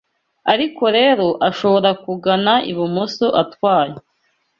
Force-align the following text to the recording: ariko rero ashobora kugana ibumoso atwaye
ariko 0.53 0.83
rero 0.97 1.27
ashobora 1.49 1.89
kugana 2.03 2.53
ibumoso 2.71 3.27
atwaye 3.41 3.95